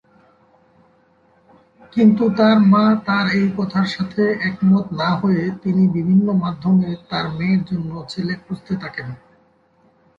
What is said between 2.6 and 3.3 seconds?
মা তার